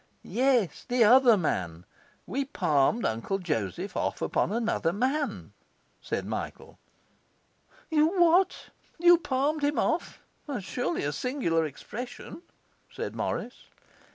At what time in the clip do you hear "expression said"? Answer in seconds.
11.67-13.15